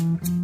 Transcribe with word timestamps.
Mm-hmm. 0.00 0.39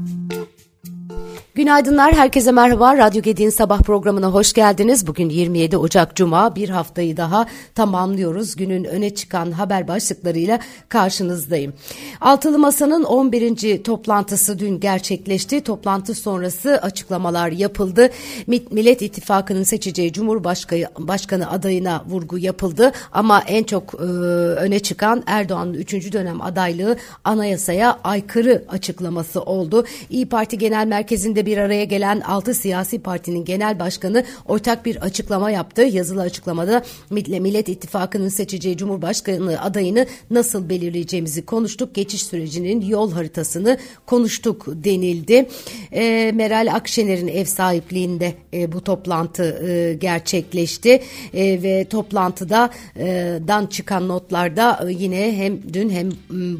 Günaydınlar, 1.56 2.14
herkese 2.14 2.52
merhaba. 2.52 2.96
Radyo 2.96 3.22
Gedi'nin 3.22 3.50
sabah 3.50 3.82
programına 3.82 4.26
hoş 4.26 4.52
geldiniz. 4.52 5.06
Bugün 5.06 5.28
27 5.28 5.76
Ocak 5.76 6.16
Cuma, 6.16 6.56
bir 6.56 6.68
haftayı 6.68 7.16
daha 7.16 7.46
tamamlıyoruz. 7.74 8.56
Günün 8.56 8.84
öne 8.84 9.14
çıkan 9.14 9.50
haber 9.50 9.88
başlıklarıyla 9.88 10.58
karşınızdayım. 10.88 11.74
Altılı 12.20 12.58
Masa'nın 12.58 13.04
11. 13.04 13.82
toplantısı 13.84 14.58
dün 14.58 14.80
gerçekleşti. 14.80 15.60
Toplantı 15.60 16.14
sonrası 16.14 16.78
açıklamalar 16.82 17.50
yapıldı. 17.50 18.10
Millet 18.46 19.02
İttifakı'nın 19.02 19.62
seçeceği 19.62 20.12
Cumhurbaşkanı 20.12 20.86
Başkanı 20.98 21.50
adayına 21.50 22.04
vurgu 22.08 22.38
yapıldı. 22.38 22.92
Ama 23.12 23.42
en 23.46 23.64
çok 23.64 23.94
e, 23.94 24.04
öne 24.04 24.78
çıkan 24.78 25.22
Erdoğan'ın 25.26 25.74
3. 25.74 26.12
dönem 26.12 26.40
adaylığı 26.40 26.96
anayasaya 27.24 27.98
aykırı 28.04 28.64
açıklaması 28.68 29.42
oldu. 29.42 29.84
İyi 30.10 30.28
Parti 30.28 30.58
Genel 30.58 30.86
Merkezi'nde 30.86 31.45
bir 31.46 31.58
araya 31.58 31.84
gelen 31.84 32.20
6 32.20 32.54
siyasi 32.54 32.98
partinin 32.98 33.44
genel 33.44 33.78
başkanı 33.78 34.24
ortak 34.46 34.86
bir 34.86 34.96
açıklama 34.96 35.50
yaptı. 35.50 35.82
Yazılı 35.82 36.20
açıklamada 36.20 36.82
Millet 37.10 37.68
İttifakı'nın 37.68 38.28
seçeceği 38.28 38.76
Cumhurbaşkanı 38.76 39.62
adayını 39.62 40.06
nasıl 40.30 40.68
belirleyeceğimizi 40.68 41.46
konuştuk. 41.46 41.94
Geçiş 41.94 42.22
sürecinin 42.22 42.80
yol 42.80 43.12
haritasını 43.12 43.78
konuştuk 44.06 44.66
denildi. 44.68 45.48
E, 45.92 46.32
Meral 46.34 46.74
Akşener'in 46.74 47.28
ev 47.28 47.44
sahipliğinde 47.44 48.34
e, 48.54 48.72
bu 48.72 48.84
toplantı 48.84 49.68
e, 49.68 49.94
gerçekleşti 49.94 51.02
e, 51.34 51.62
ve 51.62 51.84
toplantıda 51.84 52.70
e, 52.96 53.38
dan 53.48 53.66
çıkan 53.66 54.08
notlarda 54.08 54.88
e, 54.88 54.92
yine 54.92 55.36
hem 55.36 55.72
dün 55.72 55.90
hem 55.90 56.10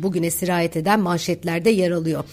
bugüne 0.02 0.30
sirayet 0.30 0.76
eden 0.76 1.00
manşetlerde 1.00 1.70
yer 1.70 1.90
alıyor. 1.90 2.24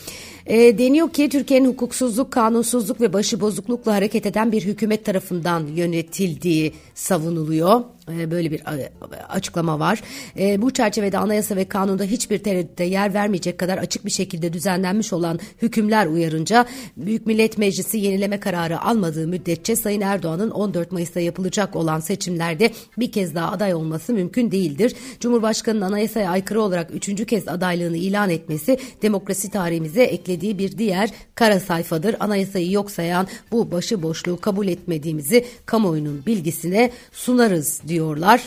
E, 0.48 0.78
deniyor 0.78 1.10
ki 1.10 1.30
Türkiye'nin 1.30 1.68
hukuksuzluk, 1.68 2.32
kanunsuzluk 2.32 3.02
ve 3.02 3.14
başıbozuklukla 3.14 3.94
hareket 3.94 4.26
eden 4.26 4.52
bir 4.52 4.66
hükümet 4.66 5.06
tarafından 5.06 5.68
yönetildiği 5.68 6.74
savunuluyor. 6.96 7.82
E, 8.12 8.32
böyle 8.32 8.52
bir 8.52 8.60
e, 8.60 8.92
açıklama 9.30 9.80
var. 9.80 10.02
E, 10.40 10.62
bu 10.62 10.72
çerçevede 10.72 11.18
anayasa 11.18 11.56
ve 11.56 11.66
kanunda 11.66 12.04
hiçbir 12.04 12.38
tereddütte 12.38 12.84
yer 12.84 13.14
vermeyecek 13.14 13.58
kadar 13.58 13.78
açık 13.78 14.06
bir 14.06 14.12
şekilde 14.12 14.54
düzenlenmiş 14.54 15.14
olan 15.14 15.40
hükümler 15.62 16.08
uyarınca 16.08 16.66
Büyük 16.98 17.26
Millet 17.26 17.58
Meclisi 17.58 17.98
yenileme 17.98 18.40
kararı 18.40 18.82
almadığı 18.82 19.28
müddetçe 19.28 19.76
Sayın 19.76 20.02
Erdoğan'ın 20.02 20.50
14 20.50 20.92
Mayıs'ta 20.92 21.20
yapılacak 21.20 21.76
olan 21.76 22.00
seçimlerde 22.00 22.72
bir 23.00 23.12
kez 23.12 23.36
daha 23.36 23.52
aday 23.52 23.74
olması 23.74 24.14
mümkün 24.14 24.52
değildir. 24.52 24.96
Cumhurbaşkanı'nın 25.20 25.82
anayasaya 25.82 26.30
aykırı 26.30 26.62
olarak 26.62 26.96
üçüncü 26.96 27.26
kez 27.26 27.48
adaylığını 27.48 27.98
ilan 27.98 28.30
etmesi 28.30 28.78
demokrasi 29.02 29.50
tarihimize 29.50 30.04
eklediği 30.04 30.58
bir 30.58 30.78
diğer 30.78 31.10
kara 31.36 31.60
sayfadır. 31.60 32.16
Anayasayı 32.20 32.72
yok 32.72 32.92
sayan 32.92 33.28
bu 33.52 33.72
başıboşluğu 33.72 34.40
kabul 34.42 34.68
etmediğimizi 34.68 35.46
kamuoyunun 35.66 36.26
bilgisine 36.26 36.92
sunarız 37.12 37.82
diyor 37.88 37.93
diyorlar. 37.94 38.42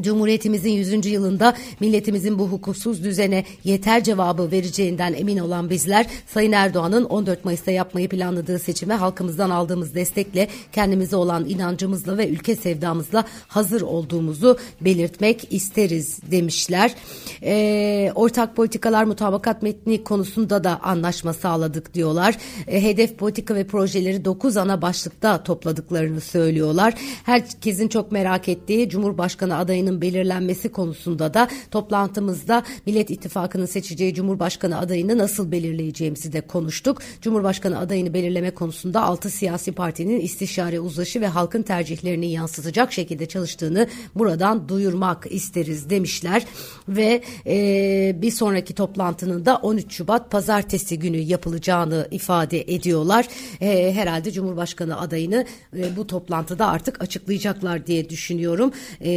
Cumhuriyetimizin 0.00 0.70
100. 0.70 1.06
yılında 1.06 1.54
milletimizin 1.80 2.38
bu 2.38 2.48
hukuksuz 2.48 3.04
düzene 3.04 3.44
yeter 3.64 4.04
cevabı 4.04 4.50
vereceğinden 4.50 5.14
emin 5.14 5.38
olan 5.38 5.70
bizler 5.70 6.06
Sayın 6.26 6.52
Erdoğan'ın 6.52 7.04
14 7.04 7.44
Mayıs'ta 7.44 7.70
yapmayı 7.70 8.08
planladığı 8.08 8.58
seçime 8.58 8.94
halkımızdan 8.94 9.50
aldığımız 9.50 9.94
destekle 9.94 10.48
kendimize 10.72 11.16
olan 11.16 11.48
inancımızla 11.48 12.18
ve 12.18 12.28
ülke 12.28 12.56
sevdamızla 12.56 13.24
hazır 13.48 13.80
olduğumuzu 13.80 14.58
belirtmek 14.80 15.52
isteriz 15.52 16.18
demişler. 16.30 16.94
E, 17.42 18.12
ortak 18.14 18.56
politikalar 18.56 19.04
mutabakat 19.04 19.62
metni 19.62 20.04
konusunda 20.04 20.64
da 20.64 20.80
anlaşma 20.82 21.32
sağladık 21.32 21.94
diyorlar. 21.94 22.36
E, 22.68 22.82
hedef 22.82 23.18
politika 23.18 23.54
ve 23.54 23.66
projeleri 23.66 24.24
9 24.24 24.56
ana 24.56 24.82
başlıkta 24.82 25.42
topladıklarını 25.42 26.20
söylüyorlar. 26.20 26.94
Herkesin 27.24 27.88
çok 27.88 28.12
merak 28.12 28.48
ettiği 28.48 28.88
Cumhurbaşkanı 28.88 29.56
adayı 29.56 29.81
adayının 29.82 30.00
belirlenmesi 30.00 30.68
konusunda 30.68 31.34
da 31.34 31.48
toplantımızda 31.70 32.62
Millet 32.86 33.10
İttifakı'nın 33.10 33.66
seçeceği 33.66 34.14
Cumhurbaşkanı 34.14 34.78
adayını 34.78 35.18
nasıl 35.18 35.52
belirleyeceğimizi 35.52 36.32
de 36.32 36.40
konuştuk. 36.40 37.02
Cumhurbaşkanı 37.22 37.78
adayını 37.78 38.14
belirleme 38.14 38.50
konusunda 38.50 39.02
altı 39.02 39.30
siyasi 39.30 39.72
partinin 39.72 40.20
istişare 40.20 40.80
uzlaşı 40.80 41.20
ve 41.20 41.26
halkın 41.26 41.62
tercihlerini 41.62 42.30
yansıtacak 42.30 42.92
şekilde 42.92 43.26
çalıştığını 43.26 43.86
buradan 44.14 44.68
duyurmak 44.68 45.26
isteriz 45.30 45.90
demişler 45.90 46.44
ve 46.88 47.22
e, 47.46 48.16
bir 48.22 48.30
sonraki 48.30 48.74
toplantının 48.74 49.46
da 49.46 49.56
13 49.56 49.92
Şubat 49.92 50.30
pazartesi 50.30 50.98
günü 50.98 51.18
yapılacağını 51.18 52.08
ifade 52.10 52.60
ediyorlar. 52.60 53.28
E, 53.60 53.92
herhalde 53.92 54.30
Cumhurbaşkanı 54.30 55.00
adayını 55.00 55.44
e, 55.76 55.96
bu 55.96 56.06
toplantıda 56.06 56.66
artık 56.66 57.02
açıklayacaklar 57.02 57.86
diye 57.86 58.08
düşünüyorum. 58.08 58.72
E, 59.04 59.12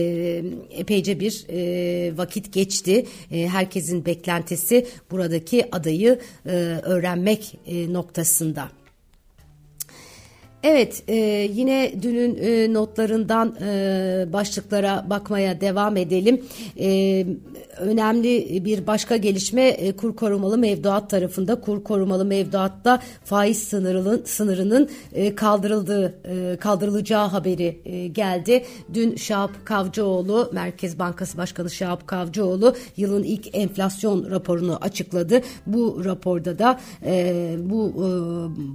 epeyce 0.71 1.19
bir 1.19 1.45
e, 1.49 2.17
vakit 2.17 2.53
geçti. 2.53 3.05
E, 3.31 3.47
herkesin 3.47 4.05
beklentisi 4.05 4.87
buradaki 5.11 5.75
adayı 5.75 6.19
e, 6.45 6.49
öğrenmek 6.83 7.57
e, 7.67 7.93
noktasında. 7.93 8.69
Evet 10.67 11.03
e, 11.07 11.15
yine 11.53 11.93
dünün 12.01 12.37
e, 12.41 12.73
notlarından 12.73 13.55
e, 13.61 14.33
başlıklara 14.33 15.05
bakmaya 15.09 15.61
devam 15.61 15.97
edelim. 15.97 16.45
E, 16.79 17.25
önemli 17.77 18.65
bir 18.65 18.87
başka 18.87 19.17
gelişme 19.17 19.67
e, 19.67 19.91
kur 19.91 20.15
korumalı 20.15 20.57
mevduat 20.57 21.09
tarafında 21.09 21.61
kur 21.61 21.83
korumalı 21.83 22.25
mevduatta 22.25 23.01
faiz 23.23 23.63
sınırının 23.63 24.23
sınırının 24.25 24.89
e, 25.13 25.35
kaldırıldığı 25.35 26.15
e, 26.25 26.57
kaldırılacağı 26.57 27.27
haberi 27.27 27.81
e, 27.85 28.07
geldi. 28.07 28.65
Dün 28.93 29.15
Şahap 29.15 29.65
Kavcıoğlu 29.65 30.49
Merkez 30.53 30.99
Bankası 30.99 31.37
Başkanı 31.37 31.69
Şahap 31.69 32.07
Kavcıoğlu 32.07 32.75
yılın 32.97 33.23
ilk 33.23 33.55
enflasyon 33.57 34.31
raporunu 34.31 34.77
açıkladı. 34.81 35.41
Bu 35.67 36.01
raporda 36.05 36.59
da 36.59 36.79
e, 37.05 37.55
bu 37.59 37.89
e, 37.89 38.07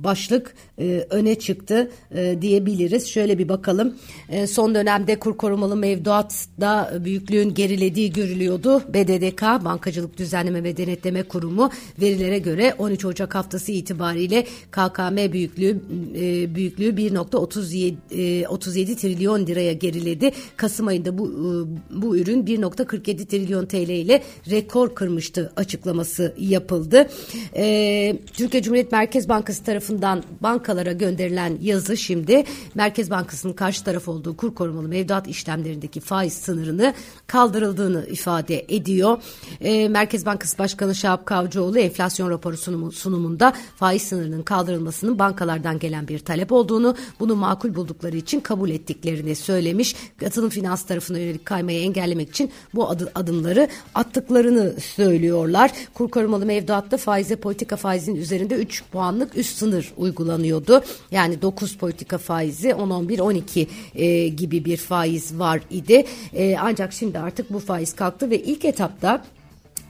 başlık 0.04 0.54
e, 0.78 1.06
öne 1.10 1.34
çıktı 1.34 1.79
e, 2.14 2.42
diyebiliriz. 2.42 3.08
Şöyle 3.08 3.38
bir 3.38 3.48
bakalım. 3.48 3.94
E, 4.28 4.46
son 4.46 4.74
dönemde 4.74 5.18
kur 5.18 5.36
korumalı 5.36 5.76
mevduatta 5.76 6.92
büyüklüğün 7.04 7.54
gerilediği 7.54 8.12
görülüyordu. 8.12 8.82
BDDK 8.88 9.42
Bankacılık 9.64 10.18
Düzenleme 10.18 10.64
ve 10.64 10.76
Denetleme 10.76 11.22
Kurumu 11.22 11.70
verilere 12.00 12.38
göre 12.38 12.74
13 12.78 13.04
Ocak 13.04 13.34
haftası 13.34 13.72
itibariyle 13.72 14.46
KKM 14.70 15.32
büyüklüğü 15.32 15.80
e, 16.14 16.54
büyüklüğü 16.54 16.90
1.37 16.90 17.94
e, 18.10 18.48
37 18.48 18.96
trilyon 18.96 19.46
liraya 19.46 19.72
geriledi. 19.72 20.30
Kasım 20.56 20.86
ayında 20.86 21.18
bu 21.18 21.28
e, 21.28 22.02
bu 22.02 22.16
ürün 22.16 22.46
1.47 22.46 23.26
trilyon 23.26 23.66
TL 23.66 23.90
ile 23.90 24.22
rekor 24.50 24.94
kırmıştı 24.94 25.52
açıklaması 25.56 26.34
yapıldı. 26.38 27.08
E, 27.56 28.16
Türkiye 28.32 28.62
Cumhuriyet 28.62 28.92
Merkez 28.92 29.28
Bankası 29.28 29.64
tarafından 29.64 30.22
bankalara 30.40 30.92
gönderilen 30.92 31.58
yazı 31.70 31.96
şimdi 31.96 32.44
Merkez 32.74 33.10
Bankası'nın 33.10 33.52
karşı 33.52 33.84
taraf 33.84 34.08
olduğu 34.08 34.36
kur 34.36 34.54
korumalı 34.54 34.88
mevduat 34.88 35.28
işlemlerindeki 35.28 36.00
faiz 36.00 36.32
sınırını 36.32 36.94
kaldırıldığını 37.26 38.06
ifade 38.06 38.66
ediyor. 38.68 39.22
E, 39.60 39.88
Merkez 39.88 40.26
Bankası 40.26 40.58
Başkanı 40.58 40.94
Şahap 40.94 41.26
Kavcıoğlu 41.26 41.78
enflasyon 41.78 42.30
raporu 42.30 42.56
sunumu, 42.56 42.92
sunumunda 42.92 43.52
faiz 43.76 44.02
sınırının 44.02 44.42
kaldırılmasının 44.42 45.18
bankalardan 45.18 45.78
gelen 45.78 46.08
bir 46.08 46.18
talep 46.18 46.52
olduğunu, 46.52 46.96
bunu 47.20 47.36
makul 47.36 47.74
buldukları 47.74 48.16
için 48.16 48.40
kabul 48.40 48.70
ettiklerini 48.70 49.34
söylemiş. 49.36 49.96
Katılım 50.20 50.50
finans 50.50 50.86
tarafına 50.86 51.18
yönelik 51.18 51.44
kaymayı 51.44 51.80
engellemek 51.80 52.30
için 52.30 52.50
bu 52.74 52.90
adı, 52.90 53.12
adımları 53.14 53.68
attıklarını 53.94 54.80
söylüyorlar. 54.80 55.70
Kur 55.94 56.10
korumalı 56.10 56.46
mevduatta 56.46 56.96
faize 56.96 57.36
politika 57.36 57.76
faizinin 57.76 58.20
üzerinde 58.20 58.54
3 58.54 58.84
puanlık 58.92 59.36
üst 59.36 59.58
sınır 59.58 59.92
uygulanıyordu. 59.96 60.82
Yani 61.10 61.42
9 61.50 61.60
9 61.60 61.76
politika 61.76 62.18
faizi 62.18 62.74
10, 62.74 62.90
11, 62.90 63.18
12 63.18 63.66
e, 63.94 64.28
gibi 64.28 64.64
bir 64.64 64.76
faiz 64.76 65.38
var 65.38 65.60
idi. 65.70 66.04
E, 66.32 66.56
ancak 66.60 66.92
şimdi 66.92 67.18
artık 67.18 67.52
bu 67.52 67.58
faiz 67.58 67.94
kalktı 67.94 68.30
ve 68.30 68.42
ilk 68.42 68.64
etapta 68.64 69.24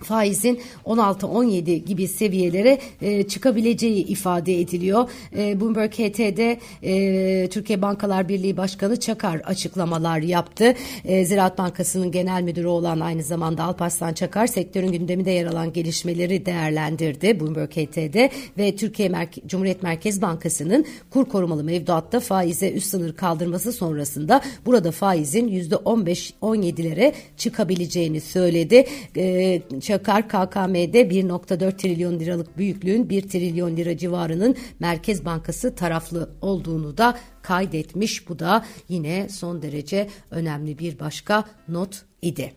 faizin 0.02 0.60
16-17 0.84 1.74
gibi 1.76 2.08
seviyelere 2.08 2.78
e, 3.02 3.22
çıkabileceği 3.22 4.06
ifade 4.06 4.60
ediliyor. 4.60 5.10
E, 5.36 5.60
Bloomberg 5.60 5.92
HT'de 5.92 6.60
e, 6.82 7.48
Türkiye 7.48 7.82
Bankalar 7.82 8.28
Birliği 8.28 8.56
Başkanı 8.56 9.00
Çakar 9.00 9.36
açıklamalar 9.36 10.18
yaptı. 10.18 10.74
E, 11.04 11.24
Ziraat 11.24 11.58
Bankası'nın 11.58 12.10
genel 12.10 12.42
müdürü 12.42 12.66
olan 12.66 13.00
aynı 13.00 13.22
zamanda 13.22 13.64
Alparslan 13.64 14.12
Çakar 14.12 14.46
sektörün 14.46 14.92
gündeminde 14.92 15.30
yer 15.30 15.46
alan 15.46 15.72
gelişmeleri 15.72 16.46
değerlendirdi 16.46 17.40
Bloomberg 17.40 17.70
HT'de 17.70 18.30
ve 18.58 18.76
Türkiye 18.76 19.08
Merke 19.08 19.40
Cumhuriyet 19.46 19.82
Merkez 19.82 20.22
Bankası'nın 20.22 20.84
kur 21.10 21.24
korumalı 21.28 21.64
mevduatta 21.64 22.20
faize 22.20 22.70
üst 22.70 22.86
sınır 22.86 23.16
kaldırması 23.16 23.72
sonrasında 23.72 24.40
burada 24.66 24.90
faizin 24.90 25.48
%15-17'lere 25.48 27.12
çıkabileceğini 27.36 28.20
söyledi. 28.20 28.86
E, 29.16 29.62
Çakar 29.90 30.28
KKM'de 30.28 31.02
1.4 31.02 31.76
trilyon 31.76 32.20
liralık 32.20 32.58
büyüklüğün 32.58 33.08
1 33.08 33.28
trilyon 33.28 33.76
lira 33.76 33.96
civarının 33.96 34.56
Merkez 34.80 35.24
Bankası 35.24 35.74
taraflı 35.74 36.30
olduğunu 36.40 36.98
da 36.98 37.18
kaydetmiş. 37.42 38.28
Bu 38.28 38.38
da 38.38 38.64
yine 38.88 39.28
son 39.28 39.62
derece 39.62 40.08
önemli 40.30 40.78
bir 40.78 40.98
başka 40.98 41.44
not 41.68 42.02
idi. 42.22 42.52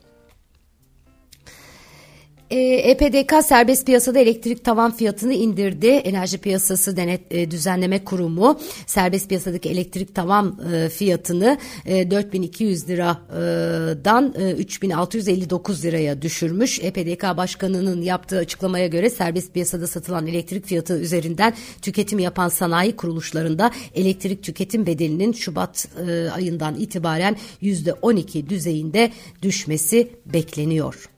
EPDK 2.53 3.33
e 3.33 3.41
serbest 3.41 3.85
piyasada 3.85 4.19
elektrik 4.19 4.63
tavan 4.63 4.91
fiyatını 4.91 5.33
indirdi. 5.33 5.87
Enerji 5.87 6.37
Piyasası 6.37 6.97
Denet 6.97 7.21
e, 7.31 7.51
Düzenleme 7.51 8.03
Kurumu 8.03 8.59
serbest 8.85 9.29
piyasadaki 9.29 9.69
elektrik 9.69 10.15
tavan 10.15 10.59
e, 10.73 10.89
fiyatını 10.89 11.57
4200 11.85 12.89
liradan 12.89 14.33
3659 14.57 15.85
liraya 15.85 16.21
düşürmüş. 16.21 16.79
EPDK 16.79 17.23
Başkanı'nın 17.37 18.01
yaptığı 18.01 18.37
açıklamaya 18.37 18.87
göre 18.87 19.09
serbest 19.09 19.53
piyasada 19.53 19.87
satılan 19.87 20.27
elektrik 20.27 20.65
fiyatı 20.65 20.99
üzerinden 20.99 21.53
tüketim 21.81 22.19
yapan 22.19 22.49
sanayi 22.49 22.95
kuruluşlarında 22.95 23.71
elektrik 23.95 24.43
tüketim 24.43 24.85
bedelinin 24.85 25.31
Şubat 25.31 25.87
ayından 26.33 26.75
itibaren 26.75 27.37
%12 27.61 28.49
düzeyinde 28.49 29.11
düşmesi 29.41 30.07
bekleniyor. 30.25 31.12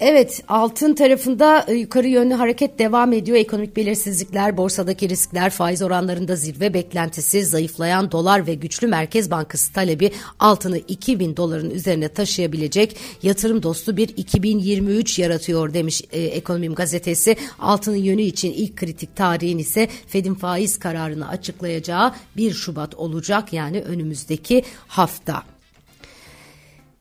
Evet 0.00 0.42
altın 0.48 0.94
tarafında 0.94 1.64
e, 1.68 1.74
yukarı 1.74 2.08
yönlü 2.08 2.34
hareket 2.34 2.78
devam 2.78 3.12
ediyor. 3.12 3.36
Ekonomik 3.38 3.76
belirsizlikler, 3.76 4.56
borsadaki 4.56 5.08
riskler, 5.08 5.50
faiz 5.50 5.82
oranlarında 5.82 6.36
zirve 6.36 6.74
beklentisi, 6.74 7.44
zayıflayan 7.44 8.12
dolar 8.12 8.46
ve 8.46 8.54
güçlü 8.54 8.86
Merkez 8.86 9.30
Bankası 9.30 9.72
talebi 9.72 10.10
altını 10.38 10.78
2000 10.78 11.36
doların 11.36 11.70
üzerine 11.70 12.08
taşıyabilecek 12.08 12.96
yatırım 13.22 13.62
dostu 13.62 13.96
bir 13.96 14.08
2023 14.08 15.18
yaratıyor 15.18 15.74
demiş 15.74 16.02
e, 16.12 16.20
Ekonomim 16.22 16.74
gazetesi. 16.74 17.36
Altının 17.58 17.96
yönü 17.96 18.22
için 18.22 18.52
ilk 18.52 18.76
kritik 18.76 19.16
tarihin 19.16 19.58
ise 19.58 19.88
Fed'in 20.06 20.34
faiz 20.34 20.78
kararını 20.78 21.28
açıklayacağı 21.28 22.12
1 22.36 22.52
Şubat 22.52 22.94
olacak 22.94 23.52
yani 23.52 23.80
önümüzdeki 23.80 24.62
hafta. 24.88 25.59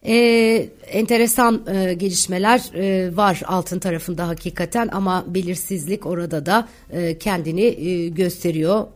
E, 0.06 0.70
enteresan 0.88 1.62
e, 1.68 1.94
gelişmeler 1.94 2.62
e, 2.76 3.16
var 3.18 3.42
altın 3.46 3.80
tarafında 3.80 4.28
hakikaten 4.28 4.90
ama 4.92 5.26
belirsizlik 5.28 6.06
orada 6.06 6.46
da 6.46 6.68
e, 6.92 7.18
kendini 7.18 7.62
e, 7.62 8.10
gösteriyor 8.10 8.88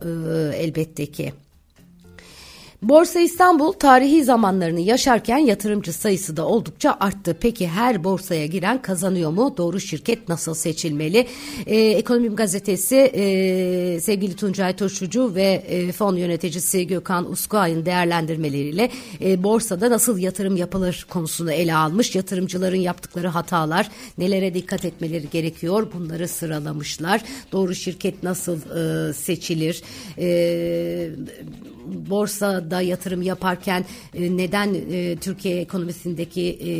e, 0.52 0.56
elbette 0.56 1.06
ki. 1.06 1.32
Borsa 2.88 3.20
İstanbul 3.20 3.72
tarihi 3.72 4.24
zamanlarını 4.24 4.80
yaşarken 4.80 5.38
yatırımcı 5.38 5.92
sayısı 5.92 6.36
da 6.36 6.46
oldukça 6.46 6.96
arttı. 7.00 7.36
Peki 7.40 7.68
her 7.68 8.04
borsaya 8.04 8.46
giren 8.46 8.82
kazanıyor 8.82 9.30
mu? 9.30 9.54
Doğru 9.56 9.80
şirket 9.80 10.28
nasıl 10.28 10.54
seçilmeli? 10.54 11.26
Ee, 11.66 11.76
Ekonomim 11.76 12.36
Gazetesi 12.36 12.96
e, 12.96 14.00
sevgili 14.00 14.36
Tuncay 14.36 14.76
Turşucu 14.76 15.34
ve 15.34 15.62
e, 15.68 15.92
fon 15.92 16.16
yöneticisi 16.16 16.86
Gökhan 16.86 17.30
Uskuay'ın 17.30 17.86
değerlendirmeleriyle 17.86 18.90
e, 19.20 19.42
borsada 19.42 19.90
nasıl 19.90 20.18
yatırım 20.18 20.56
yapılır 20.56 21.06
konusunu 21.10 21.52
ele 21.52 21.74
almış. 21.74 22.14
Yatırımcıların 22.14 22.76
yaptıkları 22.76 23.28
hatalar, 23.28 23.90
nelere 24.18 24.54
dikkat 24.54 24.84
etmeleri 24.84 25.30
gerekiyor 25.30 25.86
bunları 25.94 26.28
sıralamışlar. 26.28 27.22
Doğru 27.52 27.74
şirket 27.74 28.22
nasıl 28.22 28.56
e, 28.56 29.12
seçilir? 29.12 29.82
E, 30.18 31.10
borsada 31.84 32.80
yatırım 32.80 33.22
yaparken 33.22 33.84
e, 34.14 34.36
neden 34.36 34.74
e, 34.74 35.16
Türkiye 35.16 35.60
ekonomisindeki 35.60 36.42
e, 36.42 36.70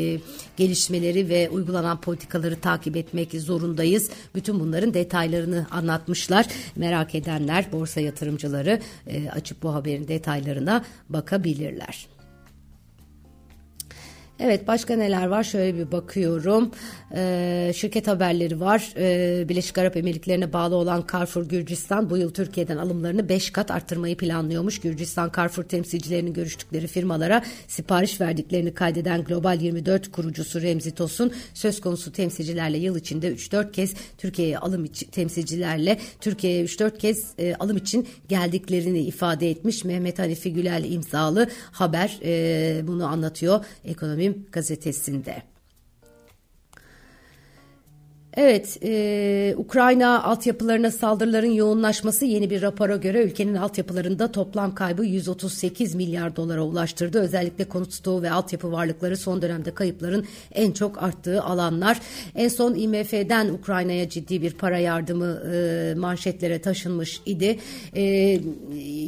gelişmeleri 0.56 1.28
ve 1.28 1.48
uygulanan 1.48 2.00
politikaları 2.00 2.60
takip 2.60 2.96
etmek 2.96 3.32
zorundayız. 3.32 4.10
Bütün 4.34 4.60
bunların 4.60 4.94
detaylarını 4.94 5.66
anlatmışlar. 5.70 6.46
Merak 6.76 7.14
edenler 7.14 7.72
borsa 7.72 8.00
yatırımcıları 8.00 8.80
e, 9.06 9.30
açıp 9.30 9.62
bu 9.62 9.74
haberin 9.74 10.08
detaylarına 10.08 10.84
bakabilirler. 11.08 12.13
Evet 14.40 14.68
başka 14.68 14.96
neler 14.96 15.26
var 15.26 15.44
şöyle 15.44 15.78
bir 15.78 15.92
bakıyorum. 15.92 16.70
Ee, 17.16 17.72
şirket 17.74 18.08
haberleri 18.08 18.60
var. 18.60 18.92
Ee, 18.96 19.48
Birleşik 19.48 19.78
Arap 19.78 19.96
Emirlikleri'ne 19.96 20.52
bağlı 20.52 20.76
olan 20.76 21.04
Carrefour 21.12 21.44
Gürcistan 21.44 22.10
bu 22.10 22.16
yıl 22.16 22.30
Türkiye'den 22.30 22.76
alımlarını 22.76 23.28
5 23.28 23.50
kat 23.50 23.70
arttırmayı 23.70 24.16
planlıyormuş. 24.16 24.80
Gürcistan 24.80 25.32
Carrefour 25.36 25.64
temsilcilerinin 25.64 26.32
görüştükleri 26.32 26.86
firmalara 26.86 27.42
sipariş 27.68 28.20
verdiklerini 28.20 28.74
kaydeden 28.74 29.24
Global 29.24 29.60
24 29.60 30.12
kurucusu 30.12 30.62
Remzi 30.62 30.90
Tosun 30.90 31.32
söz 31.54 31.80
konusu 31.80 32.12
temsilcilerle 32.12 32.78
yıl 32.78 32.96
içinde 32.96 33.34
3-4 33.34 33.72
kez 33.72 33.94
Türkiye'ye 34.18 34.58
alım 34.58 34.84
için 34.84 35.10
temsilcilerle 35.10 35.98
Türkiye'ye 36.20 36.64
3-4 36.64 36.98
kez 36.98 37.32
e, 37.38 37.54
alım 37.54 37.76
için 37.76 38.08
geldiklerini 38.28 39.00
ifade 39.00 39.50
etmiş. 39.50 39.84
Mehmet 39.84 40.18
Hanifi 40.18 40.52
Gülel 40.52 40.84
imzalı 40.92 41.48
haber 41.72 42.18
e, 42.24 42.86
bunu 42.86 43.06
anlatıyor. 43.06 43.64
Ekonomi 43.84 44.23
Takvim 44.24 44.46
gazetesinde. 44.52 45.42
Evet, 48.36 48.78
e, 48.82 49.54
Ukrayna 49.56 50.22
altyapılarına 50.22 50.90
saldırıların 50.90 51.50
yoğunlaşması 51.50 52.24
yeni 52.24 52.50
bir 52.50 52.62
rapora 52.62 52.96
göre 52.96 53.22
ülkenin 53.22 53.54
altyapılarında 53.54 54.32
toplam 54.32 54.74
kaybı 54.74 55.04
138 55.04 55.94
milyar 55.94 56.36
dolara 56.36 56.62
ulaştırdı. 56.62 57.20
Özellikle 57.20 57.64
konut 57.64 57.92
stoğu 57.92 58.22
ve 58.22 58.30
altyapı 58.30 58.72
varlıkları 58.72 59.16
son 59.16 59.42
dönemde 59.42 59.74
kayıpların 59.74 60.26
en 60.52 60.72
çok 60.72 61.02
arttığı 61.02 61.42
alanlar. 61.42 62.00
En 62.34 62.48
son 62.48 62.74
IMF'den 62.74 63.48
Ukrayna'ya 63.48 64.08
ciddi 64.08 64.42
bir 64.42 64.52
para 64.52 64.78
yardımı 64.78 65.42
e, 65.54 65.94
manşetlere 65.96 66.58
taşınmış 66.58 67.20
idi. 67.26 67.58
E, 67.96 68.40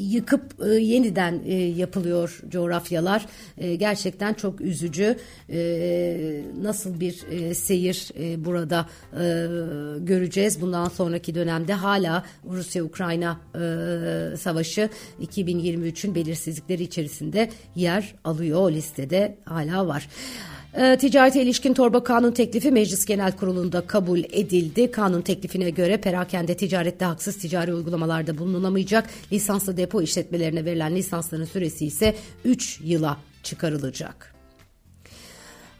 yıkıp 0.06 0.66
e, 0.66 0.68
yeniden 0.68 1.42
e, 1.46 1.54
yapılıyor 1.54 2.40
coğrafyalar. 2.48 3.26
E, 3.58 3.74
gerçekten 3.74 4.34
çok 4.34 4.60
üzücü. 4.60 5.16
E, 5.50 6.42
nasıl 6.62 7.00
bir 7.00 7.26
e, 7.30 7.54
seyir 7.54 8.10
e, 8.18 8.44
burada 8.44 8.88
e, 9.12 9.24
göreceğiz. 9.98 10.60
Bundan 10.60 10.88
sonraki 10.88 11.34
dönemde 11.34 11.72
hala 11.72 12.24
Rusya-Ukrayna 12.50 13.40
e, 13.54 14.36
savaşı 14.36 14.88
2023'ün 15.20 16.14
belirsizlikleri 16.14 16.82
içerisinde 16.82 17.50
yer 17.74 18.14
alıyor. 18.24 18.60
O 18.60 18.70
listede 18.70 19.38
hala 19.44 19.86
var. 19.86 20.08
E, 20.74 20.98
ticarete 20.98 21.42
ilişkin 21.42 21.74
torba 21.74 22.04
kanun 22.04 22.32
teklifi 22.32 22.70
Meclis 22.70 23.04
Genel 23.04 23.32
Kurulu'nda 23.32 23.86
kabul 23.86 24.18
edildi. 24.18 24.90
Kanun 24.90 25.22
teklifine 25.22 25.70
göre 25.70 25.96
perakende 25.96 26.56
ticarette 26.56 27.04
haksız 27.04 27.36
ticari 27.36 27.74
uygulamalarda 27.74 28.38
bulunamayacak. 28.38 29.10
Lisanslı 29.32 29.76
depo 29.76 30.02
işletmelerine 30.02 30.64
verilen 30.64 30.96
lisansların 30.96 31.44
süresi 31.44 31.86
ise 31.86 32.14
3 32.44 32.80
yıla 32.84 33.16
çıkarılacak. 33.42 34.35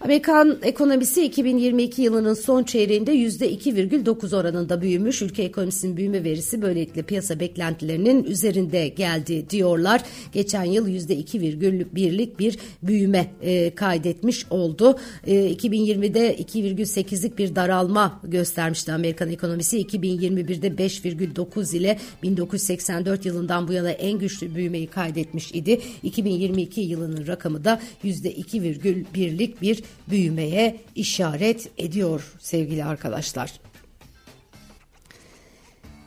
Amerikan 0.06 0.58
ekonomisi 0.62 1.24
2022 1.24 2.02
yılının 2.02 2.34
son 2.34 2.62
çeyreğinde 2.62 3.14
%2,9 3.14 4.36
oranında 4.36 4.80
büyümüş. 4.80 5.22
Ülke 5.22 5.42
ekonomisinin 5.42 5.96
büyüme 5.96 6.24
verisi 6.24 6.62
böylelikle 6.62 7.02
piyasa 7.02 7.40
beklentilerinin 7.40 8.24
üzerinde 8.24 8.88
geldi 8.88 9.50
diyorlar. 9.50 10.02
Geçen 10.32 10.64
yıl 10.64 10.88
%2,1'lik 10.88 12.38
bir 12.38 12.58
büyüme 12.82 13.30
e, 13.42 13.74
kaydetmiş 13.74 14.46
oldu. 14.50 14.98
E, 15.26 15.34
2020'de 15.34 16.36
2,8'lik 16.36 17.38
bir 17.38 17.56
daralma 17.56 18.20
göstermişti 18.24 18.92
Amerikan 18.92 19.30
ekonomisi. 19.30 19.82
2021'de 19.82 20.68
5,9 20.68 21.76
ile 21.76 21.98
1984 22.22 23.26
yılından 23.26 23.68
bu 23.68 23.72
yana 23.72 23.90
en 23.90 24.18
güçlü 24.18 24.54
büyümeyi 24.54 24.86
kaydetmiş 24.86 25.52
idi. 25.52 25.80
2022 26.02 26.80
yılının 26.80 27.26
rakamı 27.26 27.64
da 27.64 27.80
%2,1'lik 28.04 29.62
bir 29.62 29.82
büyümeye 30.08 30.76
işaret 30.94 31.70
ediyor 31.78 32.32
sevgili 32.38 32.84
arkadaşlar. 32.84 33.52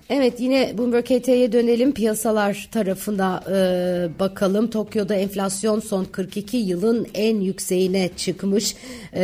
Evet 0.09 0.39
yine 0.39 0.77
Bloomberg 0.77 1.05
HT'ye 1.05 1.51
dönelim 1.51 1.93
piyasalar 1.93 2.69
tarafına 2.71 3.43
e, 3.51 4.19
bakalım. 4.19 4.69
Tokyo'da 4.69 5.15
enflasyon 5.15 5.79
son 5.79 6.05
42 6.05 6.57
yılın 6.57 7.07
en 7.13 7.39
yükseğine 7.39 8.09
çıkmış. 8.17 8.75
E, 9.13 9.23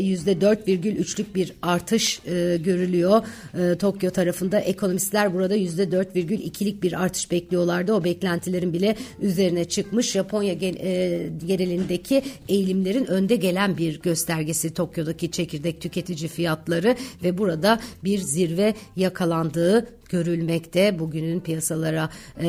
%4,3'lük 0.00 1.34
bir 1.34 1.52
artış 1.62 2.20
e, 2.26 2.56
görülüyor. 2.64 3.22
E, 3.60 3.78
Tokyo 3.78 4.10
tarafında 4.10 4.60
ekonomistler 4.60 5.34
burada 5.34 5.56
%4,2'lik 5.56 6.82
bir 6.82 7.02
artış 7.02 7.30
bekliyorlardı. 7.30 7.92
O 7.92 8.04
beklentilerin 8.04 8.72
bile 8.72 8.96
üzerine 9.20 9.64
çıkmış. 9.64 10.10
Japonya 10.10 10.54
gen, 10.54 10.76
e, 10.80 11.20
genelindeki 11.46 12.22
eğilimlerin 12.48 13.04
önde 13.04 13.36
gelen 13.36 13.78
bir 13.78 14.00
göstergesi 14.00 14.74
Tokyo'daki 14.74 15.30
çekirdek 15.30 15.80
tüketici 15.80 16.28
fiyatları 16.28 16.96
ve 17.24 17.38
burada 17.38 17.80
bir 18.04 18.18
zirve 18.18 18.74
yakalandığı 18.96 19.97
görülmekte. 20.08 20.98
Bugünün 20.98 21.40
piyasalara 21.40 22.10
e, 22.40 22.48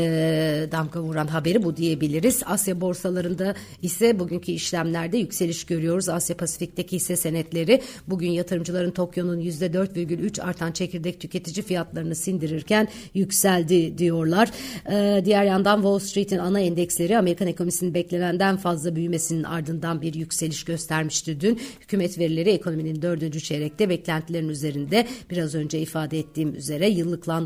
damga 0.72 1.02
vuran 1.02 1.28
haberi 1.28 1.64
bu 1.64 1.78
diyebiliriz. 1.78 2.44
Asya 2.46 2.82
borsalarında 2.82 3.56
ise 3.82 4.20
bugünkü 4.20 4.52
işlemlerde 4.52 5.18
yükseliş 5.18 5.64
görüyoruz. 5.64 6.10
Asya 6.10 6.38
Pasifik'teki 6.38 6.96
hisse 6.96 7.16
senetleri 7.16 7.82
bugün 8.08 8.32
yatırımcıların 8.32 8.92
Tokyo'nun 8.92 9.42
%4,3 9.42 10.42
artan 10.42 10.72
çekirdek 10.72 11.20
tüketici 11.20 11.66
fiyatlarını 11.66 12.16
sindirirken 12.16 12.88
yükseldi 13.14 13.98
diyorlar. 13.98 14.50
E, 14.92 15.26
diğer 15.26 15.44
yandan 15.44 15.76
Wall 15.76 16.00
Street'in 16.00 16.38
ana 16.38 16.60
endeksleri 16.60 17.18
Amerikan 17.18 17.48
ekonomisinin 17.48 17.94
beklenenden 17.94 18.58
fazla 18.58 18.96
büyümesinin 18.96 19.44
ardından 19.44 20.02
bir 20.02 20.14
yükseliş 20.14 20.64
göstermişti 20.64 21.42
dün. 21.42 21.60
Hükümet 21.82 22.20
verileri 22.20 22.50
ekonominin 22.50 23.02
dördüncü 23.02 23.40
çeyrekte 23.42 23.90
beklentilerin 23.90 24.50
üzerinde 24.50 25.08
biraz 25.30 25.56
önce 25.56 25.80
ifade 25.80 26.20
ettiğim 26.20 26.56
üzere 26.56 26.90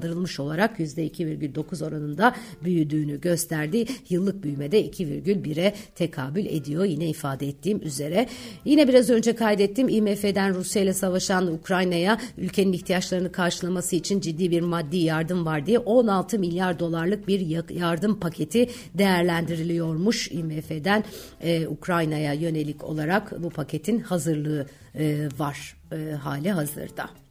yıllıklandırılmış 0.03 0.39
olarak 0.39 0.79
%2,9 0.79 1.85
oranında 1.85 2.35
büyüdüğünü 2.63 3.21
gösterdi. 3.21 3.85
Yıllık 4.09 4.43
büyümede 4.43 4.85
2,1'e 4.85 5.73
tekabül 5.95 6.45
ediyor 6.45 6.85
yine 6.85 7.09
ifade 7.09 7.47
ettiğim 7.47 7.81
üzere. 7.81 8.27
Yine 8.65 8.87
biraz 8.87 9.09
önce 9.09 9.35
kaydettim 9.35 9.89
IMF'den 9.89 10.55
Rusya 10.55 10.81
ile 10.81 10.93
savaşan 10.93 11.53
Ukrayna'ya 11.53 12.17
ülkenin 12.37 12.73
ihtiyaçlarını 12.73 13.31
karşılaması 13.31 13.95
için 13.95 14.19
ciddi 14.19 14.51
bir 14.51 14.61
maddi 14.61 14.97
yardım 14.97 15.45
var 15.45 15.65
diye 15.65 15.79
16 15.79 16.39
milyar 16.39 16.79
dolarlık 16.79 17.27
bir 17.27 17.69
yardım 17.69 18.19
paketi 18.19 18.69
değerlendiriliyormuş 18.93 20.31
IMF'den 20.31 21.03
e, 21.41 21.67
Ukrayna'ya 21.67 22.33
yönelik 22.33 22.83
olarak 22.83 23.43
bu 23.43 23.49
paketin 23.49 23.99
hazırlığı 23.99 24.65
e, 24.95 25.27
var 25.37 25.75
e, 25.91 26.11
hali 26.11 26.51
hazırda. 26.51 27.22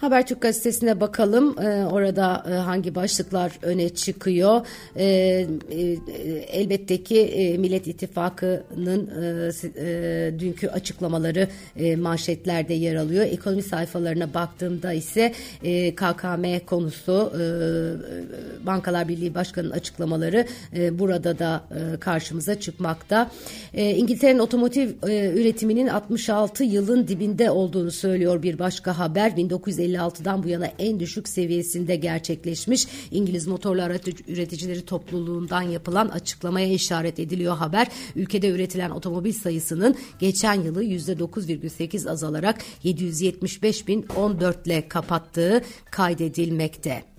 Habertürk 0.00 0.40
gazetesine 0.40 1.00
bakalım. 1.00 1.56
Ee, 1.58 1.84
orada 1.84 2.44
e, 2.50 2.52
hangi 2.52 2.94
başlıklar 2.94 3.58
öne 3.62 3.88
çıkıyor? 3.88 4.66
Ee, 4.96 5.04
e, 5.70 5.80
elbette 6.52 7.02
ki 7.02 7.20
e, 7.20 7.58
Millet 7.58 7.86
İttifakı'nın 7.86 9.10
e, 9.22 9.50
e, 9.76 10.38
dünkü 10.38 10.68
açıklamaları 10.68 11.48
e, 11.76 11.96
manşetlerde 11.96 12.74
yer 12.74 12.94
alıyor. 12.94 13.24
Ekonomi 13.24 13.62
sayfalarına 13.62 14.34
baktığımda 14.34 14.92
ise 14.92 15.32
e, 15.64 15.94
KKM 15.94 16.66
konusu 16.66 17.32
e, 17.34 17.42
Bankalar 18.66 19.08
Birliği 19.08 19.34
Başkanı'nın 19.34 19.72
açıklamaları 19.72 20.46
e, 20.76 20.98
burada 20.98 21.38
da 21.38 21.64
e, 21.70 22.00
karşımıza 22.00 22.60
çıkmakta. 22.60 23.30
E, 23.74 23.90
İngiltere'nin 23.90 24.38
otomotiv 24.38 24.90
e, 25.08 25.32
üretiminin 25.32 25.86
66 25.86 26.64
yılın 26.64 27.08
dibinde 27.08 27.50
olduğunu 27.50 27.90
söylüyor 27.90 28.42
bir 28.42 28.58
başka 28.58 28.98
haber. 28.98 29.36
1950 29.36 29.89
1956'dan 29.90 30.42
bu 30.42 30.48
yana 30.48 30.66
en 30.78 31.00
düşük 31.00 31.28
seviyesinde 31.28 31.96
gerçekleşmiş. 31.96 32.86
İngiliz 33.10 33.46
motorlu 33.46 33.82
araç 33.82 34.00
üreticileri 34.28 34.84
topluluğundan 34.84 35.62
yapılan 35.62 36.08
açıklamaya 36.08 36.72
işaret 36.72 37.18
ediliyor 37.18 37.56
haber. 37.56 37.88
Ülkede 38.16 38.48
üretilen 38.48 38.90
otomobil 38.90 39.32
sayısının 39.32 39.96
geçen 40.18 40.54
yılı 40.54 40.84
%9,8 40.84 42.10
azalarak 42.10 42.60
775.014 42.84 44.66
ile 44.66 44.88
kapattığı 44.88 45.62
kaydedilmekte. 45.90 47.10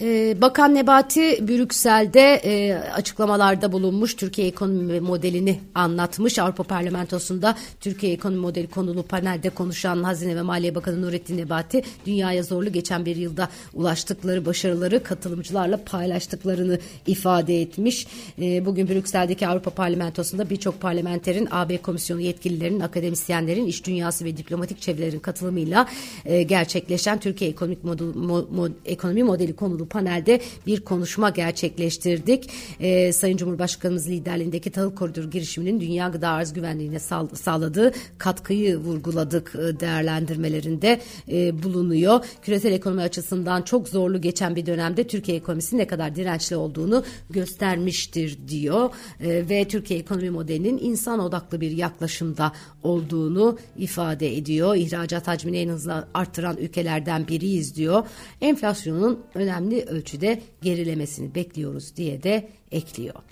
Ee, 0.00 0.40
Bakan 0.40 0.74
Nebati 0.74 1.48
Brüksel'de 1.48 2.34
e, 2.44 2.74
açıklamalarda 2.74 3.72
bulunmuş. 3.72 4.16
Türkiye 4.16 4.46
ekonomi 4.46 5.00
modelini 5.00 5.60
anlatmış. 5.74 6.38
Avrupa 6.38 6.62
Parlamentosu'nda 6.62 7.54
Türkiye 7.80 8.12
ekonomi 8.12 8.40
modeli 8.40 8.66
konulu 8.66 9.02
panelde 9.02 9.50
konuşan 9.50 10.02
Hazine 10.02 10.36
ve 10.36 10.42
Maliye 10.42 10.74
Bakanı 10.74 11.02
Nurettin 11.02 11.36
Nebati 11.36 11.82
dünyaya 12.06 12.42
zorlu 12.42 12.72
geçen 12.72 13.06
bir 13.06 13.16
yılda 13.16 13.48
ulaştıkları 13.74 14.46
başarıları 14.46 15.02
katılımcılarla 15.02 15.84
paylaştıklarını 15.84 16.78
ifade 17.06 17.62
etmiş. 17.62 18.06
E, 18.42 18.66
bugün 18.66 18.88
Brüksel'deki 18.88 19.48
Avrupa 19.48 19.70
Parlamentosu'nda 19.70 20.50
birçok 20.50 20.80
parlamenterin 20.80 21.48
AB 21.50 21.78
Komisyonu 21.78 22.20
yetkililerinin, 22.20 22.80
akademisyenlerin, 22.80 23.66
iş 23.66 23.86
dünyası 23.86 24.24
ve 24.24 24.36
diplomatik 24.36 24.80
çevrelerin 24.80 25.18
katılımıyla 25.18 25.88
e, 26.24 26.42
gerçekleşen 26.42 27.20
Türkiye 27.20 27.50
ekonomik 27.50 27.84
model, 27.84 28.04
mo, 28.04 28.46
mo, 28.50 28.68
ekonomi 28.84 29.22
modeli 29.22 29.56
konulu 29.56 29.87
panelde 29.88 30.40
bir 30.66 30.80
konuşma 30.80 31.30
gerçekleştirdik. 31.30 32.50
E, 32.80 33.12
Sayın 33.12 33.36
Cumhurbaşkanımız 33.36 34.08
liderliğindeki 34.08 34.70
tahıl 34.70 34.94
koridoru 34.94 35.30
girişiminin 35.30 35.80
dünya 35.80 36.08
gıda 36.08 36.28
arz 36.28 36.52
güvenliğine 36.52 36.98
sağ, 36.98 37.28
sağladığı 37.28 37.92
katkıyı 38.18 38.76
vurguladık 38.76 39.54
e, 39.54 39.80
değerlendirmelerinde 39.80 41.00
e, 41.32 41.62
bulunuyor. 41.62 42.24
Küresel 42.42 42.72
ekonomi 42.72 43.02
açısından 43.02 43.62
çok 43.62 43.88
zorlu 43.88 44.20
geçen 44.20 44.56
bir 44.56 44.66
dönemde 44.66 45.06
Türkiye 45.06 45.36
ekonomisi 45.36 45.78
ne 45.78 45.86
kadar 45.86 46.14
dirençli 46.14 46.56
olduğunu 46.56 47.04
göstermiştir 47.30 48.38
diyor 48.48 48.90
e, 49.20 49.48
ve 49.48 49.68
Türkiye 49.68 50.00
ekonomi 50.00 50.30
modelinin 50.30 50.78
insan 50.78 51.18
odaklı 51.18 51.60
bir 51.60 51.70
yaklaşımda 51.70 52.52
olduğunu 52.82 53.58
ifade 53.78 54.36
ediyor. 54.36 54.76
İhracat 54.76 55.28
hacmini 55.28 55.58
en 55.58 55.68
hızlı 55.68 56.08
arttıran 56.14 56.56
ülkelerden 56.56 57.28
biriyiz 57.28 57.76
diyor. 57.76 58.06
Enflasyonun 58.40 59.20
önemli 59.34 59.77
ölçüde 59.84 60.40
gerilemesini 60.62 61.34
bekliyoruz 61.34 61.96
diye 61.96 62.22
de 62.22 62.48
ekliyor. 62.72 63.22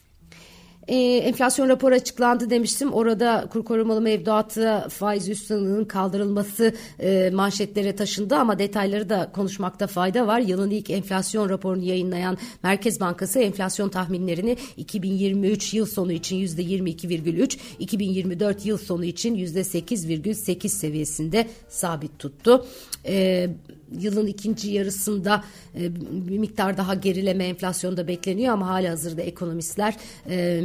E, 0.88 0.96
enflasyon 1.16 1.68
raporu 1.68 1.94
açıklandı 1.94 2.50
demiştim. 2.50 2.92
Orada 2.92 3.46
kur 3.50 3.64
korumalı 3.64 4.00
mevduatı 4.00 4.86
faiz 4.90 5.28
üstünlüğünün 5.28 5.84
kaldırılması 5.84 6.72
e, 7.00 7.30
manşetlere 7.34 7.96
taşındı 7.96 8.36
ama 8.36 8.58
detayları 8.58 9.08
da 9.08 9.32
konuşmakta 9.32 9.86
fayda 9.86 10.26
var. 10.26 10.40
Yılın 10.40 10.70
ilk 10.70 10.90
enflasyon 10.90 11.48
raporunu 11.48 11.84
yayınlayan 11.84 12.38
Merkez 12.62 13.00
Bankası 13.00 13.38
enflasyon 13.38 13.88
tahminlerini 13.88 14.56
2023 14.76 15.74
yıl 15.74 15.86
sonu 15.86 16.12
için 16.12 16.36
%22,3, 16.46 17.58
2024 17.78 18.66
yıl 18.66 18.78
sonu 18.78 19.04
için 19.04 19.36
%8,8 19.36 20.68
seviyesinde 20.68 21.46
sabit 21.68 22.18
tuttu. 22.18 22.66
E, 23.06 23.48
yılın 23.92 24.26
ikinci 24.26 24.70
yarısında 24.70 25.44
e, 25.74 25.94
bir 26.28 26.38
miktar 26.38 26.76
daha 26.76 26.94
gerileme 26.94 27.44
enflasyonda 27.44 28.08
bekleniyor 28.08 28.54
ama 28.54 28.68
hala 28.68 28.90
hazırda 28.90 29.22
ekonomistler 29.22 29.96
e, 30.28 30.64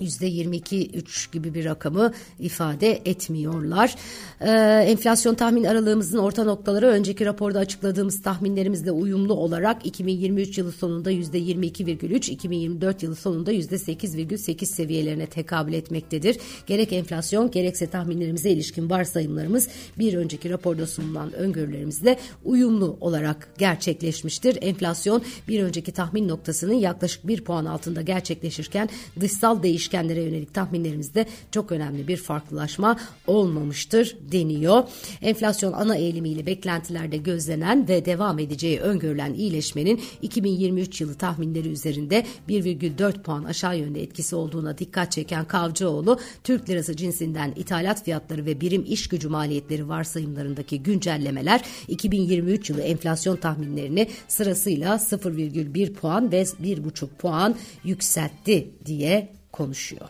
%22-3 0.00 1.32
gibi 1.32 1.54
bir 1.54 1.64
rakamı 1.64 2.12
ifade 2.38 2.92
etmiyorlar. 3.04 3.94
Ee, 4.40 4.50
enflasyon 4.86 5.34
tahmin 5.34 5.64
aralığımızın 5.64 6.18
orta 6.18 6.44
noktaları 6.44 6.86
önceki 6.86 7.26
raporda 7.26 7.58
açıkladığımız 7.58 8.22
tahminlerimizle 8.22 8.90
uyumlu 8.90 9.34
olarak 9.34 9.86
2023 9.86 10.58
yılı 10.58 10.72
sonunda 10.72 11.12
%22,3, 11.12 12.30
2024 12.30 13.02
yılı 13.02 13.16
sonunda 13.16 13.52
%8,8 13.52 14.66
seviyelerine 14.66 15.26
tekabül 15.26 15.72
etmektedir. 15.72 16.38
Gerek 16.66 16.92
enflasyon 16.92 17.50
gerekse 17.50 17.86
tahminlerimize 17.86 18.50
ilişkin 18.50 18.90
varsayımlarımız 18.90 19.68
bir 19.98 20.14
önceki 20.14 20.50
raporda 20.50 20.86
sunulan 20.86 21.32
öngörülerimizle 21.32 22.18
uyumlu 22.44 22.96
olarak 23.00 23.48
gerçekleşmiştir. 23.58 24.58
Enflasyon 24.60 25.22
bir 25.48 25.62
önceki 25.62 25.92
tahmin 25.92 26.28
noktasının 26.28 26.74
yaklaşık 26.74 27.26
bir 27.26 27.44
puan 27.44 27.64
altında 27.64 28.02
gerçekleşirken 28.02 28.88
dışsal 29.20 29.62
değişiklikler 29.62 29.87
değişkenlere 29.88 30.22
yönelik 30.22 30.54
tahminlerimizde 30.54 31.26
çok 31.50 31.72
önemli 31.72 32.08
bir 32.08 32.16
farklılaşma 32.16 32.96
olmamıştır 33.26 34.16
deniyor. 34.32 34.84
Enflasyon 35.22 35.72
ana 35.72 35.96
eğilimiyle 35.96 36.46
beklentilerde 36.46 37.16
gözlenen 37.16 37.88
ve 37.88 38.04
devam 38.04 38.38
edeceği 38.38 38.80
öngörülen 38.80 39.34
iyileşmenin 39.34 40.00
2023 40.22 41.00
yılı 41.00 41.14
tahminleri 41.14 41.68
üzerinde 41.68 42.24
1,4 42.48 43.22
puan 43.22 43.44
aşağı 43.44 43.78
yönde 43.78 44.02
etkisi 44.02 44.36
olduğuna 44.36 44.78
dikkat 44.78 45.12
çeken 45.12 45.44
Kavcıoğlu, 45.44 46.18
Türk 46.44 46.70
lirası 46.70 46.96
cinsinden 46.96 47.52
ithalat 47.56 48.04
fiyatları 48.04 48.46
ve 48.46 48.60
birim 48.60 48.84
iş 48.88 49.08
gücü 49.08 49.28
maliyetleri 49.28 49.88
varsayımlarındaki 49.88 50.82
güncellemeler 50.82 51.60
2023 51.88 52.70
yılı 52.70 52.82
enflasyon 52.82 53.36
tahminlerini 53.36 54.08
sırasıyla 54.28 54.94
0,1 54.94 55.92
puan 55.92 56.32
ve 56.32 56.42
1,5 56.42 57.06
puan 57.18 57.54
yükseltti 57.84 58.70
diye 58.86 59.37
konuşuyor. 59.52 60.08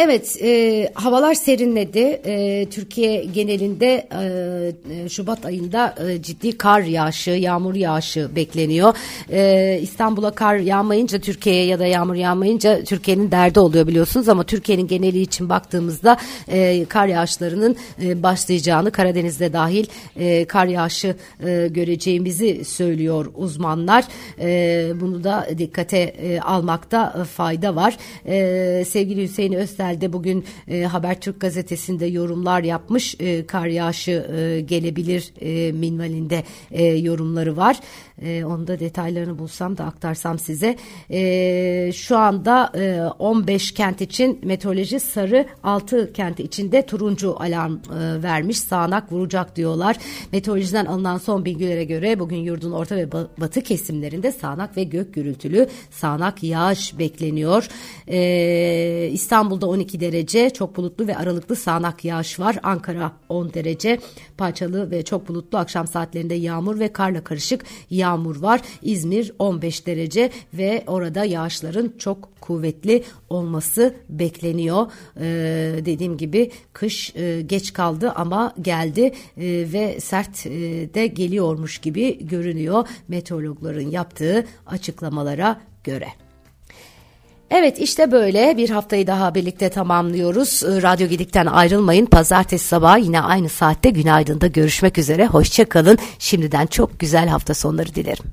Evet, 0.00 0.36
e, 0.42 0.90
havalar 0.94 1.34
serinledi. 1.34 2.20
E, 2.24 2.66
Türkiye 2.70 3.24
genelinde 3.24 4.08
e, 4.12 5.04
e, 5.04 5.08
Şubat 5.08 5.46
ayında 5.46 5.94
e, 6.08 6.22
ciddi 6.22 6.58
kar 6.58 6.80
yağışı, 6.80 7.30
yağmur 7.30 7.74
yağışı 7.74 8.36
bekleniyor. 8.36 8.94
E, 9.30 9.78
İstanbul'a 9.82 10.30
kar 10.30 10.56
yağmayınca, 10.56 11.18
Türkiye'ye 11.18 11.64
ya 11.64 11.78
da 11.78 11.86
yağmur 11.86 12.14
yağmayınca 12.14 12.84
Türkiye'nin 12.84 13.30
derdi 13.30 13.60
oluyor 13.60 13.86
biliyorsunuz. 13.86 14.28
Ama 14.28 14.44
Türkiye'nin 14.44 14.86
geneli 14.86 15.20
için 15.20 15.48
baktığımızda 15.48 16.16
e, 16.48 16.84
kar 16.88 17.06
yağışlarının 17.06 17.76
e, 18.02 18.22
başlayacağını, 18.22 18.90
Karadeniz'de 18.90 19.52
dahil 19.52 19.86
e, 20.16 20.44
kar 20.44 20.66
yağışı 20.66 21.16
e, 21.46 21.68
göreceğimizi 21.70 22.64
söylüyor 22.64 23.26
uzmanlar. 23.34 24.04
E, 24.40 24.90
bunu 25.00 25.24
da 25.24 25.48
dikkate 25.58 25.98
e, 25.98 26.40
almakta 26.40 27.24
fayda 27.36 27.76
var. 27.76 27.96
E, 28.26 28.84
sevgili 28.84 29.22
Hüseyin 29.22 29.52
Özter 29.52 29.87
herhalde 29.88 30.12
bugün 30.12 30.44
e, 30.68 30.82
Habertürk 30.82 31.40
gazetesinde 31.40 32.06
yorumlar 32.06 32.62
yapmış. 32.62 33.16
E, 33.20 33.46
kar 33.46 33.66
yağışı 33.66 34.10
e, 34.10 34.60
gelebilir 34.60 35.32
e, 35.40 35.72
minvalinde 35.72 36.44
e, 36.70 36.84
yorumları 36.84 37.56
var. 37.56 37.80
E, 38.22 38.44
onu 38.44 38.66
da 38.66 38.80
detaylarını 38.80 39.38
bulsam 39.38 39.78
da 39.78 39.84
aktarsam 39.84 40.38
size. 40.38 40.76
E, 41.10 41.90
şu 41.94 42.18
anda 42.18 42.72
e, 42.74 43.02
15 43.18 43.72
kent 43.72 44.00
için 44.00 44.40
meteoroloji 44.44 45.00
sarı 45.00 45.46
6 45.62 46.12
kent 46.12 46.40
içinde 46.40 46.86
turuncu 46.86 47.36
alarm 47.42 47.74
e, 47.74 48.22
vermiş. 48.22 48.58
Sağanak 48.58 49.12
vuracak 49.12 49.56
diyorlar. 49.56 49.96
Meteorolojiden 50.32 50.86
alınan 50.86 51.18
son 51.18 51.44
bilgilere 51.44 51.84
göre 51.84 52.18
bugün 52.18 52.36
yurdun 52.36 52.72
orta 52.72 52.96
ve 52.96 53.12
batı 53.12 53.60
kesimlerinde 53.60 54.32
sağanak 54.32 54.76
ve 54.76 54.84
gök 54.84 55.14
gürültülü 55.14 55.68
sağanak 55.90 56.42
yağış 56.42 56.98
bekleniyor. 56.98 57.68
E, 58.08 59.08
İstanbul'da 59.12 59.66
12 59.66 60.00
derece 60.00 60.50
çok 60.50 60.76
bulutlu 60.76 61.06
ve 61.06 61.16
aralıklı 61.16 61.56
sağanak 61.56 62.04
yağış 62.04 62.40
var. 62.40 62.56
Ankara 62.62 63.12
10 63.28 63.54
derece 63.54 63.98
parçalı 64.36 64.90
ve 64.90 65.04
çok 65.04 65.28
bulutlu 65.28 65.58
akşam 65.58 65.86
saatlerinde 65.86 66.34
yağmur 66.34 66.78
ve 66.78 66.92
karla 66.92 67.24
karışık 67.24 67.64
yağmur 68.08 68.42
var. 68.42 68.60
İzmir 68.82 69.32
15 69.38 69.86
derece 69.86 70.30
ve 70.54 70.84
orada 70.86 71.24
yağışların 71.24 71.92
çok 71.98 72.40
kuvvetli 72.40 73.04
olması 73.30 73.94
bekleniyor. 74.08 74.86
Ee, 75.20 75.84
dediğim 75.84 76.16
gibi 76.16 76.50
kış 76.72 77.16
e, 77.16 77.40
geç 77.42 77.72
kaldı 77.72 78.12
ama 78.16 78.54
geldi 78.62 79.02
e, 79.02 79.12
ve 79.72 80.00
sert 80.00 80.46
e, 80.46 80.50
de 80.94 81.06
geliyormuş 81.06 81.78
gibi 81.78 82.26
görünüyor 82.26 82.88
meteorologların 83.08 83.90
yaptığı 83.90 84.46
açıklamalara 84.66 85.60
göre. 85.84 86.27
Evet 87.50 87.78
işte 87.78 88.12
böyle 88.12 88.56
bir 88.56 88.70
haftayı 88.70 89.06
daha 89.06 89.34
birlikte 89.34 89.68
tamamlıyoruz. 89.68 90.62
Ee, 90.64 90.82
Radyo 90.82 91.08
Gedik'ten 91.08 91.46
ayrılmayın. 91.46 92.06
Pazartesi 92.06 92.66
sabahı 92.66 93.00
yine 93.00 93.20
aynı 93.20 93.48
saatte 93.48 93.90
günaydın'da 93.90 94.46
görüşmek 94.46 94.98
üzere. 94.98 95.26
Hoşçakalın. 95.26 95.98
Şimdiden 96.18 96.66
çok 96.66 97.00
güzel 97.00 97.28
hafta 97.28 97.54
sonları 97.54 97.94
dilerim. 97.94 98.24